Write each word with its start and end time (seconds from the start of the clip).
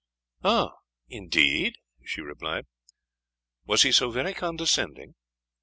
"Ay? 0.43 0.69
indeed?" 1.09 1.77
she 2.03 2.21
replied 2.21 2.65
"was 3.67 3.83
he 3.83 3.91
so 3.91 4.09
very 4.09 4.33
condescending? 4.33 5.13